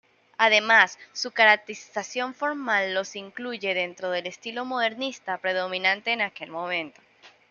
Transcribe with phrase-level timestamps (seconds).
[0.39, 6.99] Además, su caracterización formal los incluye dentro del estilo modernista, predominante en aquel momento.